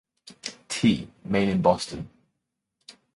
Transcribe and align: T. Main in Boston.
T. 0.67 1.11
Main 1.25 1.47
in 1.49 1.61
Boston. 1.61 2.09